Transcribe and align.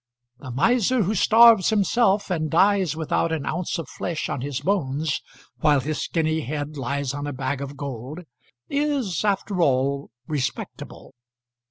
The 0.39 0.49
miser 0.49 1.03
who 1.03 1.13
starves 1.13 1.69
himself 1.69 2.31
and 2.31 2.49
dies 2.49 2.95
without 2.95 3.31
an 3.31 3.45
ounce 3.45 3.77
of 3.77 3.87
flesh 3.87 4.29
on 4.29 4.41
his 4.41 4.61
bones, 4.61 5.21
while 5.59 5.79
his 5.79 5.99
skinny 6.01 6.39
head 6.41 6.75
lies 6.75 7.13
on 7.13 7.27
a 7.27 7.33
bag 7.33 7.61
of 7.61 7.77
gold, 7.77 8.21
is 8.67 9.23
after 9.23 9.61
all, 9.61 10.09
respectable. 10.25 11.13